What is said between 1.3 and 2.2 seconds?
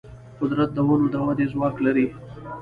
ځواک لري.